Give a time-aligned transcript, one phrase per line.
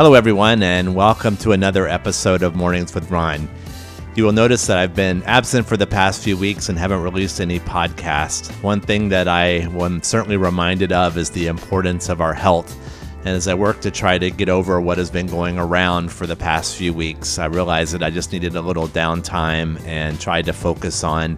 [0.00, 3.46] Hello, everyone, and welcome to another episode of Mornings with Ron.
[4.14, 7.38] You will notice that I've been absent for the past few weeks and haven't released
[7.38, 8.50] any podcast.
[8.62, 12.74] One thing that I am certainly reminded of is the importance of our health.
[13.26, 16.26] And as I work to try to get over what has been going around for
[16.26, 20.46] the past few weeks, I realized that I just needed a little downtime and tried
[20.46, 21.36] to focus on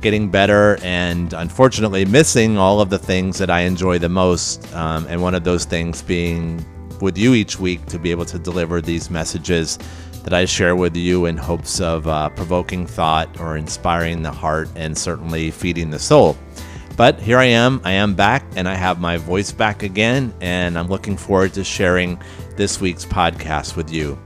[0.00, 4.74] getting better and unfortunately missing all of the things that I enjoy the most.
[4.74, 6.64] Um, and one of those things being
[7.00, 9.78] with you each week to be able to deliver these messages
[10.24, 14.68] that I share with you in hopes of uh, provoking thought or inspiring the heart
[14.76, 16.36] and certainly feeding the soul.
[16.96, 17.80] But here I am.
[17.84, 21.62] I am back and I have my voice back again, and I'm looking forward to
[21.62, 22.20] sharing
[22.56, 24.18] this week's podcast with you.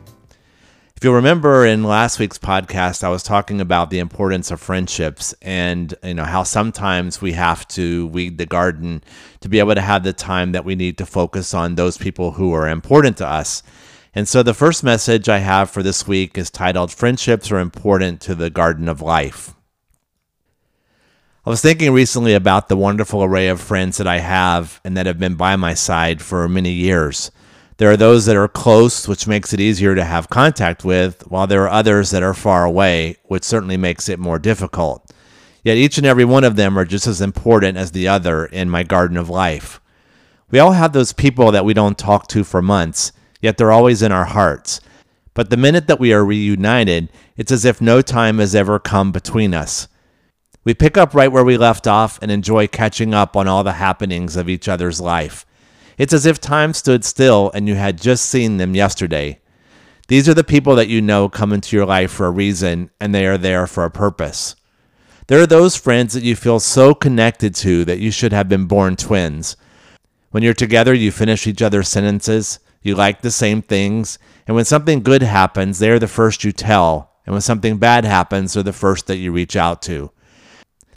[1.02, 5.34] If you'll remember in last week's podcast, I was talking about the importance of friendships
[5.42, 9.03] and you know how sometimes we have to weed the garden
[9.41, 12.31] to be able to have the time that we need to focus on those people
[12.31, 13.64] who are important to us.
[14.14, 18.20] And so the first message I have for this week is titled Friendships Are Important
[18.20, 19.56] to the Garden of Life.
[21.44, 25.06] I was thinking recently about the wonderful array of friends that I have and that
[25.06, 27.33] have been by my side for many years.
[27.78, 31.47] There are those that are close, which makes it easier to have contact with, while
[31.47, 35.11] there are others that are far away, which certainly makes it more difficult.
[35.65, 38.69] Yet each and every one of them are just as important as the other in
[38.69, 39.81] my garden of life.
[40.50, 44.03] We all have those people that we don't talk to for months, yet they're always
[44.03, 44.81] in our hearts.
[45.34, 49.12] But the minute that we are reunited, it's as if no time has ever come
[49.12, 49.89] between us.
[50.65, 53.73] We pick up right where we left off and enjoy catching up on all the
[53.73, 55.47] happenings of each other's life.
[55.98, 59.40] It's as if time stood still and you had just seen them yesterday.
[60.08, 63.14] These are the people that you know come into your life for a reason and
[63.14, 64.56] they are there for a purpose.
[65.28, 68.66] There are those friends that you feel so connected to that you should have been
[68.66, 69.56] born twins.
[70.30, 74.64] When you're together, you finish each other's sentences, you like the same things, and when
[74.64, 78.62] something good happens, they are the first you tell, and when something bad happens, they're
[78.62, 80.10] the first that you reach out to.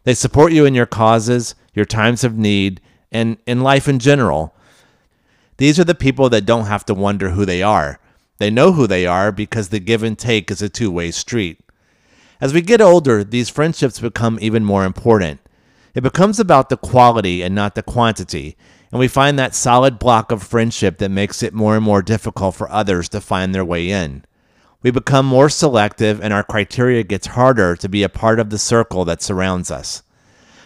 [0.03, 4.54] They support you in your causes, your times of need, and in life in general.
[5.57, 7.99] These are the people that don't have to wonder who they are.
[8.38, 11.59] They know who they are because the give and take is a two way street.
[12.41, 15.39] As we get older, these friendships become even more important.
[15.93, 18.57] It becomes about the quality and not the quantity,
[18.91, 22.55] and we find that solid block of friendship that makes it more and more difficult
[22.55, 24.25] for others to find their way in.
[24.83, 28.59] We become more selective, and our criteria gets harder to be a part of the
[28.59, 30.03] circle that surrounds us.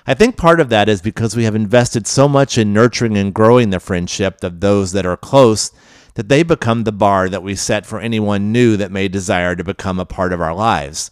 [0.07, 3.33] I think part of that is because we have invested so much in nurturing and
[3.33, 5.71] growing the friendship of those that are close
[6.15, 9.63] that they become the bar that we set for anyone new that may desire to
[9.63, 11.11] become a part of our lives.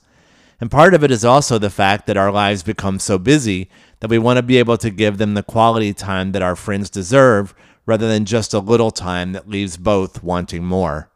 [0.60, 4.10] And part of it is also the fact that our lives become so busy that
[4.10, 7.54] we want to be able to give them the quality time that our friends deserve
[7.86, 11.10] rather than just a little time that leaves both wanting more.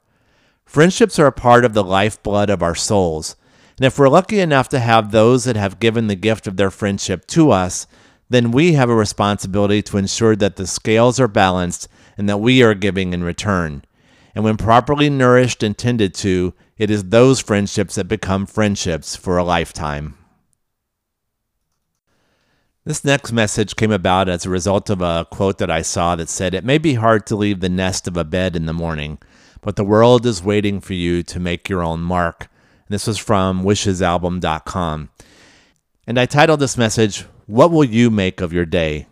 [0.65, 3.35] Friendships are a part of the lifeblood of our souls.
[3.81, 6.69] And if we're lucky enough to have those that have given the gift of their
[6.69, 7.87] friendship to us,
[8.29, 12.61] then we have a responsibility to ensure that the scales are balanced and that we
[12.61, 13.83] are giving in return.
[14.35, 19.39] And when properly nourished and tended to, it is those friendships that become friendships for
[19.39, 20.15] a lifetime.
[22.85, 26.29] This next message came about as a result of a quote that I saw that
[26.29, 29.17] said, It may be hard to leave the nest of a bed in the morning
[29.61, 32.49] but the world is waiting for you to make your own mark.
[32.91, 35.09] This was from wishesalbum.com.
[36.05, 39.07] And I titled this message, What Will You Make of Your Day?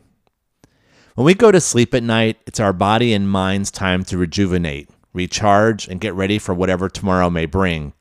[1.15, 4.89] When we go to sleep at night, it's our body and mind's time to rejuvenate,
[5.13, 7.93] recharge, and get ready for whatever tomorrow may bring.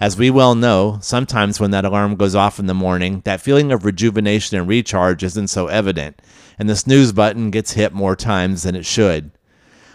[0.00, 3.72] As we well know, sometimes when that alarm goes off in the morning, that feeling
[3.72, 6.22] of rejuvenation and recharge isn't so evident,
[6.58, 9.32] and the snooze button gets hit more times than it should.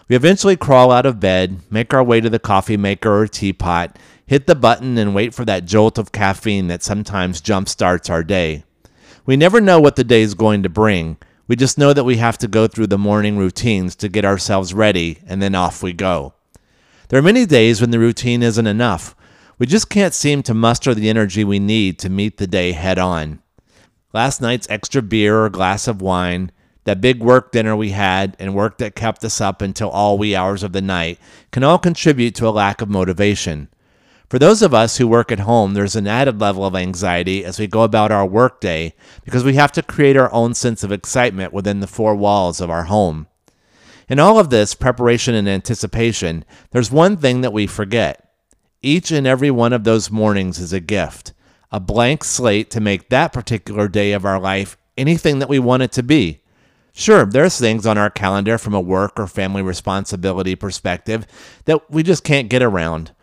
[0.07, 3.97] We eventually crawl out of bed, make our way to the coffee maker or teapot,
[4.27, 8.23] hit the button, and wait for that jolt of caffeine that sometimes jump starts our
[8.23, 8.63] day.
[9.25, 11.17] We never know what the day is going to bring.
[11.47, 14.73] We just know that we have to go through the morning routines to get ourselves
[14.73, 16.33] ready, and then off we go.
[17.09, 19.15] There are many days when the routine isn't enough.
[19.59, 22.97] We just can't seem to muster the energy we need to meet the day head
[22.97, 23.41] on.
[24.11, 26.51] Last night's extra beer or glass of wine,
[26.85, 30.35] that big work dinner we had and work that kept us up until all wee
[30.35, 31.19] hours of the night
[31.51, 33.69] can all contribute to a lack of motivation.
[34.35, 37.57] For those of us who work at home, there's an added level of anxiety as
[37.57, 38.93] we go about our workday
[39.23, 42.69] because we have to create our own sense of excitement within the four walls of
[42.69, 43.27] our home.
[44.09, 48.29] In all of this preparation and anticipation, there's one thing that we forget.
[48.81, 51.31] Each and every one of those mornings is a gift,
[51.71, 55.83] a blank slate to make that particular day of our life anything that we want
[55.83, 56.41] it to be.
[56.91, 61.25] Sure, there's things on our calendar from a work or family responsibility perspective
[61.63, 63.13] that we just can't get around.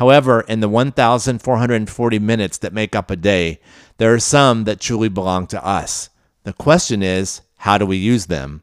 [0.00, 3.60] However, in the 1,440 minutes that make up a day,
[3.98, 6.08] there are some that truly belong to us.
[6.44, 8.62] The question is, how do we use them?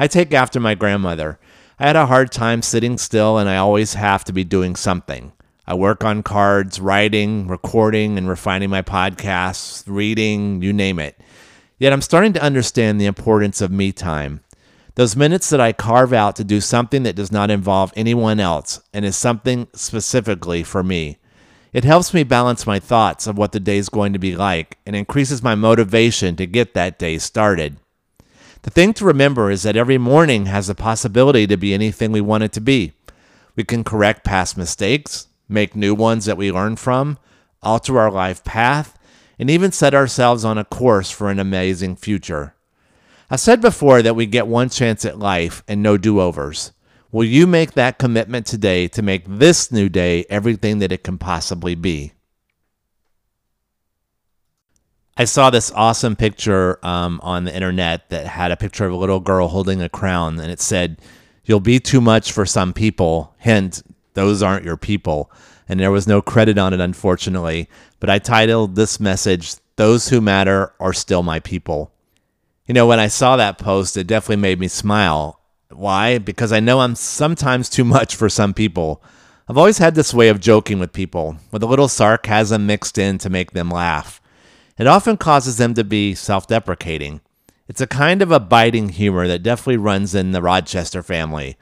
[0.00, 1.38] I take after my grandmother.
[1.78, 5.30] I had a hard time sitting still, and I always have to be doing something.
[5.64, 11.20] I work on cards, writing, recording, and refining my podcasts, reading, you name it.
[11.78, 14.40] Yet I'm starting to understand the importance of me time.
[14.98, 18.80] Those minutes that I carve out to do something that does not involve anyone else
[18.92, 21.18] and is something specifically for me.
[21.72, 24.76] It helps me balance my thoughts of what the day is going to be like
[24.84, 27.76] and increases my motivation to get that day started.
[28.62, 32.20] The thing to remember is that every morning has the possibility to be anything we
[32.20, 32.92] want it to be.
[33.54, 37.18] We can correct past mistakes, make new ones that we learn from,
[37.62, 38.98] alter our life path,
[39.38, 42.56] and even set ourselves on a course for an amazing future.
[43.30, 46.72] I said before that we get one chance at life and no do overs.
[47.10, 51.18] Will you make that commitment today to make this new day everything that it can
[51.18, 52.12] possibly be?
[55.16, 58.96] I saw this awesome picture um, on the internet that had a picture of a
[58.96, 61.00] little girl holding a crown, and it said,
[61.44, 63.34] You'll be too much for some people.
[63.38, 63.82] Hint,
[64.14, 65.30] those aren't your people
[65.68, 67.68] and there was no credit on it, unfortunately.
[68.00, 71.92] But I titled this message, Those Who Matter Are Still My People.
[72.68, 75.40] You know, when I saw that post, it definitely made me smile.
[75.70, 76.18] Why?
[76.18, 79.02] Because I know I'm sometimes too much for some people.
[79.48, 83.16] I've always had this way of joking with people, with a little sarcasm mixed in
[83.18, 84.20] to make them laugh.
[84.76, 87.22] It often causes them to be self deprecating.
[87.68, 91.56] It's a kind of a biting humor that definitely runs in the Rochester family.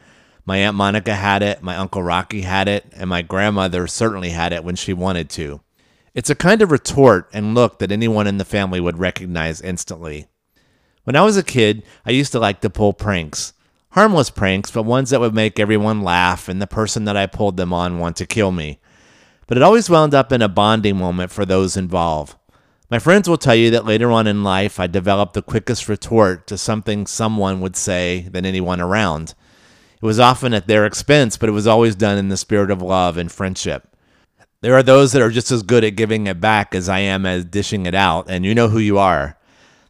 [0.44, 4.52] My Aunt Monica had it, my Uncle Rocky had it, and my grandmother certainly had
[4.52, 5.60] it when she wanted to.
[6.14, 10.26] It's a kind of retort and look that anyone in the family would recognize instantly.
[11.06, 13.52] When I was a kid, I used to like to pull pranks.
[13.90, 17.56] Harmless pranks, but ones that would make everyone laugh and the person that I pulled
[17.56, 18.80] them on want to kill me.
[19.46, 22.34] But it always wound up in a bonding moment for those involved.
[22.90, 26.48] My friends will tell you that later on in life, I developed the quickest retort
[26.48, 29.34] to something someone would say than anyone around.
[30.02, 32.82] It was often at their expense, but it was always done in the spirit of
[32.82, 33.96] love and friendship.
[34.60, 37.24] There are those that are just as good at giving it back as I am
[37.26, 39.38] at dishing it out, and you know who you are.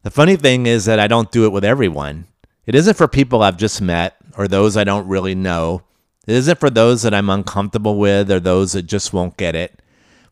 [0.06, 2.28] The funny thing is that I don't do it with everyone.
[2.64, 5.82] It isn't for people I've just met or those I don't really know.
[6.28, 9.82] It isn't for those that I'm uncomfortable with or those that just won't get it.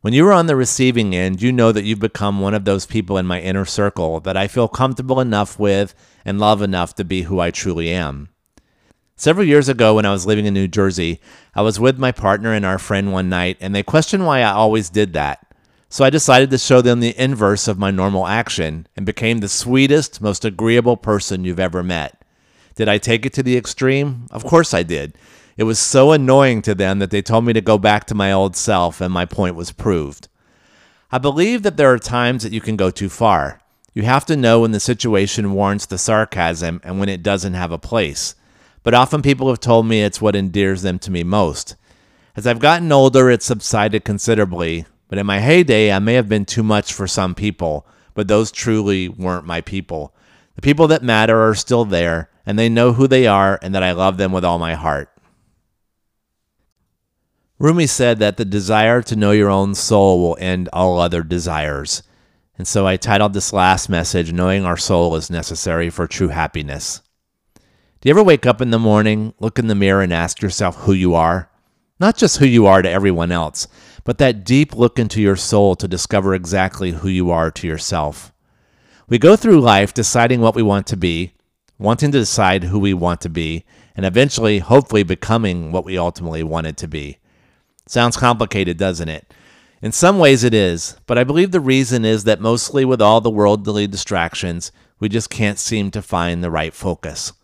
[0.00, 2.87] When you are on the receiving end, you know that you've become one of those
[2.87, 5.93] people in my inner circle that I feel comfortable enough with
[6.25, 8.29] and love enough to be who I truly am.
[9.17, 11.20] Several years ago, when I was living in New Jersey,
[11.53, 14.53] I was with my partner and our friend one night, and they questioned why I
[14.53, 15.44] always did that.
[15.94, 19.49] So I decided to show them the inverse of my normal action and became the
[19.49, 22.20] sweetest, most agreeable person you've ever met.
[22.75, 24.26] Did I take it to the extreme?
[24.32, 25.17] Of course I did.
[25.56, 28.32] It was so annoying to them that they told me to go back to my
[28.32, 30.26] old self, and my point was proved.
[31.12, 33.61] I believe that there are times that you can go too far.
[33.93, 37.70] You have to know when the situation warrants the sarcasm and when it doesn't have
[37.70, 38.35] a place
[38.82, 41.76] but often people have told me it's what endears them to me most.
[42.37, 46.45] As I've gotten older, it's subsided considerably, but in my heyday, I may have been
[46.45, 50.15] too much for some people, but those truly weren't my people.
[50.56, 53.82] The people that matter are still there, and they know who they are and that
[53.82, 55.11] I love them with all my heart.
[57.58, 62.03] Rumi said that the desire to know your own soul will end all other desires.
[62.58, 67.01] And so I titled this last message, Knowing Our Soul is Necessary for True Happiness.
[68.01, 70.77] Do you ever wake up in the morning, look in the mirror, and ask yourself
[70.77, 71.51] who you are?
[71.99, 73.67] Not just who you are to everyone else,
[74.05, 78.32] but that deep look into your soul to discover exactly who you are to yourself.
[79.08, 81.32] We go through life deciding what we want to be,
[81.79, 83.65] wanting to decide who we want to be,
[83.96, 87.19] and eventually, hopefully, becoming what we ultimately wanted to be.
[87.87, 89.32] Sounds complicated, doesn't it?
[89.82, 93.20] In some ways, it is, but I believe the reason is that mostly with all
[93.20, 97.34] the worldly distractions, we just can't seem to find the right focus.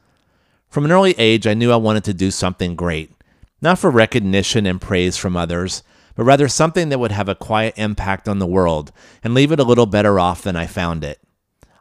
[0.70, 3.12] From an early age, I knew I wanted to do something great,
[3.60, 5.82] not for recognition and praise from others,
[6.20, 8.92] but rather something that would have a quiet impact on the world
[9.24, 11.18] and leave it a little better off than I found it.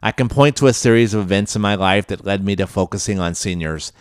[0.02, 2.66] I can point to a series of events in my life that led me to
[2.66, 3.92] focusing on seniors.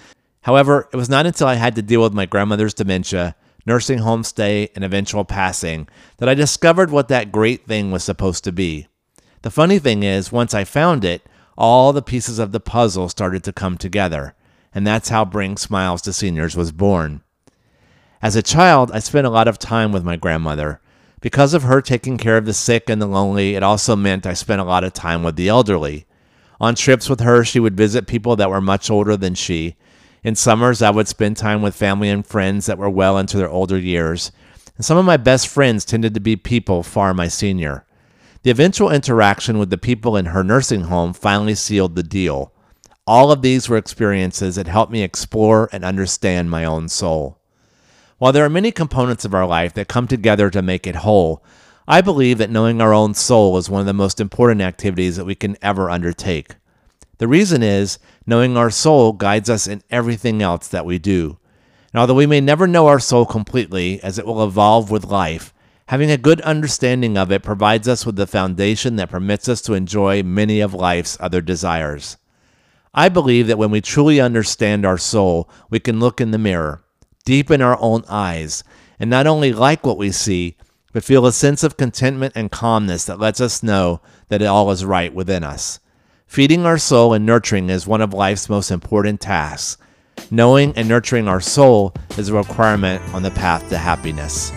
[0.44, 4.24] However, it was not until I had to deal with my grandmother's dementia, nursing home
[4.24, 8.88] stay, and eventual passing that I discovered what that great thing was supposed to be.
[9.42, 11.22] The funny thing is, once I found it,
[11.58, 14.36] all the pieces of the puzzle started to come together
[14.74, 17.22] and that's how Bring Smiles to Seniors was born.
[18.22, 20.82] As a child, I spent a lot of time with my grandmother.
[21.22, 24.34] Because of her taking care of the sick and the lonely, it also meant I
[24.34, 26.06] spent a lot of time with the elderly.
[26.60, 29.78] On trips with her, she would visit people that were much older than she.
[30.22, 33.50] In summers, I would spend time with family and friends that were well into their
[33.50, 34.34] older years.
[34.76, 37.86] And some of my best friends tended to be people far my senior.
[38.44, 42.54] The eventual interaction with the people in her nursing home finally sealed the deal.
[43.08, 47.39] All of these were experiences that helped me explore and understand my own soul.
[48.20, 51.42] While there are many components of our life that come together to make it whole,
[51.88, 55.24] I believe that knowing our own soul is one of the most important activities that
[55.24, 56.56] we can ever undertake.
[57.20, 57.98] The reason is,
[58.28, 61.38] knowing our soul guides us in everything else that we do.
[61.94, 65.54] And although we may never know our soul completely, as it will evolve with life,
[65.88, 69.76] having a good understanding of it provides us with the foundation that permits us to
[69.76, 72.18] enjoy many of life's other desires.
[72.94, 76.84] I believe that when we truly understand our soul, we can look in the mirror,
[77.26, 78.64] deep in our own eyes,
[79.00, 80.56] and not only like what we see,
[80.92, 84.72] but feel a sense of contentment and calmness that lets us know that it all
[84.72, 85.80] is right within us.
[86.26, 89.82] Feeding our soul and nurturing is one of life's most important tasks.
[90.32, 94.52] Knowing and nurturing our soul is a requirement on the path to happiness.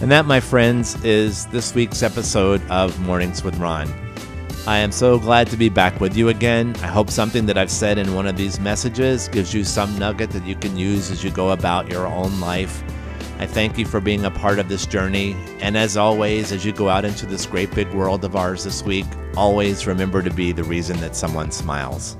[0.00, 4.01] And that, my friends, is this week's episode of Mornings with Ron.
[4.66, 6.74] I am so glad to be back with you again.
[6.82, 10.30] I hope something that I've said in one of these messages gives you some nugget
[10.30, 12.82] that you can use as you go about your own life
[13.42, 15.34] I thank you for being a part of this journey.
[15.60, 18.84] And as always, as you go out into this great big world of ours this
[18.84, 19.04] week,
[19.36, 22.16] always remember to be the reason that someone smiles.